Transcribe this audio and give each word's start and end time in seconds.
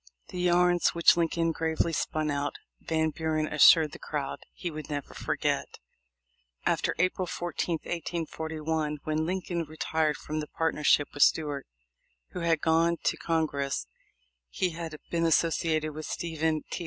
The 0.29 0.39
yarns 0.39 0.95
which 0.95 1.15
Lincoln 1.15 1.51
gravely 1.51 1.93
spun 1.93 2.31
out, 2.31 2.55
Van 2.79 3.11
Buren 3.11 3.45
assured 3.45 3.91
the 3.91 3.99
crowd, 3.99 4.39
he 4.51 4.71
never 4.71 5.09
would 5.09 5.15
forget. 5.17 5.77
After 6.65 6.95
April 6.97 7.27
14, 7.27 7.73
1841, 7.83 8.97
when 9.03 9.27
Lincoln 9.27 9.61
retired 9.63 10.17
from 10.17 10.39
the 10.39 10.47
partnership 10.47 11.09
with 11.13 11.21
Stuart, 11.21 11.67
who 12.29 12.39
had 12.39 12.61
gone 12.61 12.97
to 13.03 13.15
Con 13.15 13.45
gress, 13.45 13.85
he 14.49 14.71
had 14.71 14.97
been 15.11 15.27
associated 15.27 15.91
with 15.93 16.07
Stephen 16.07 16.63
T. 16.71 16.79